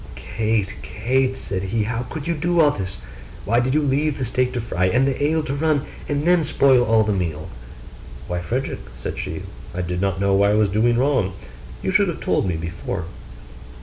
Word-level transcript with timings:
'Kate, 0.15 0.77
Kate,' 0.81 1.37
said 1.37 1.61
he, 1.61 1.83
'how 1.83 2.01
could 2.09 2.25
you 2.25 2.33
do 2.33 2.59
all 2.59 2.71
this?' 2.71 2.97
Why 3.45 3.59
did 3.59 3.75
you 3.75 3.83
leave 3.83 4.17
the 4.17 4.25
steak 4.25 4.51
to 4.53 4.59
fry, 4.59 4.85
and 4.87 5.07
the 5.07 5.23
ale 5.23 5.43
to 5.43 5.53
run, 5.53 5.83
and 6.09 6.25
then 6.25 6.43
spoil 6.43 6.83
all 6.83 7.03
the 7.03 7.13
meal?' 7.13 7.49
'Why, 8.27 8.39
Frederick,' 8.39 8.79
said 8.95 9.19
she, 9.19 9.43
'I 9.75 9.81
did 9.83 10.01
not 10.01 10.19
know 10.19 10.41
I 10.41 10.55
was 10.55 10.69
doing 10.69 10.97
wrong; 10.97 11.33
you 11.83 11.91
should 11.91 12.07
have 12.07 12.19
told 12.19 12.47
me 12.47 12.55
before. 12.57 13.05